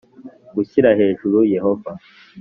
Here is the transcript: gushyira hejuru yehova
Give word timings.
gushyira 0.55 0.89
hejuru 0.99 1.37
yehova 1.55 1.91